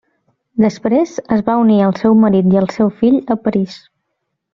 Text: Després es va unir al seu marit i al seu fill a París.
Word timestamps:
Després 0.63 1.11
es 1.35 1.43
va 1.49 1.57
unir 1.63 1.77
al 1.87 1.93
seu 2.05 2.15
marit 2.25 2.49
i 2.55 2.59
al 2.63 2.69
seu 2.77 2.91
fill 3.03 3.21
a 3.37 3.39
París. 3.45 3.77